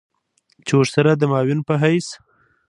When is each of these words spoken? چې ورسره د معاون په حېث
چې 0.65 0.73
ورسره 0.79 1.11
د 1.15 1.23
معاون 1.31 1.59
په 1.67 1.73
حېث 1.81 2.07